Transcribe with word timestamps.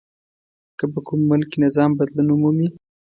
که 0.77 0.85
په 0.93 0.99
کوم 1.07 1.19
ملک 1.31 1.47
کې 1.51 1.57
نظام 1.65 1.91
بدلون 1.99 2.27
ومومي. 2.31 2.67